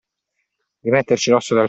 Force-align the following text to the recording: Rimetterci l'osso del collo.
Rimetterci 0.81 1.29
l'osso 1.29 1.53
del 1.53 1.57
collo. 1.59 1.59